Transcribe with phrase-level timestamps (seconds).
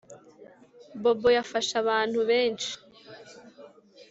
[1.01, 2.73] bobo yafashe abantu benshi